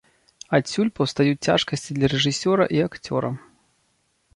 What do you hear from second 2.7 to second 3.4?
і акцёра.